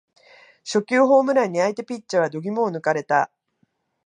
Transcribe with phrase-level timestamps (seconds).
[0.63, 3.29] 初球ホームランに相手ピッチャーは度肝を抜かれた